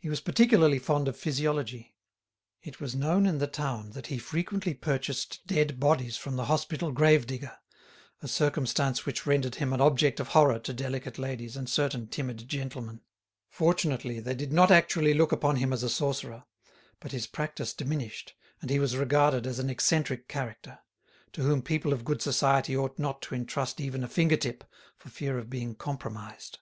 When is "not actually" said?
14.52-15.14